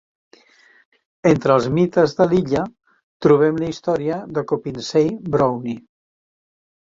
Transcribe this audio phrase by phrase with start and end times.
[1.31, 2.63] Entre els mites de l'illa,
[3.27, 5.79] trobem la història de Copinsay Brownie.